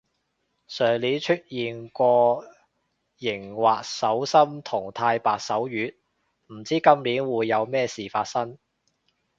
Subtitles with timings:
[0.65, 2.43] 上年出現過
[3.19, 5.95] 熒惑守心同太白守月，
[6.47, 8.57] 唔知今年會有咩事發生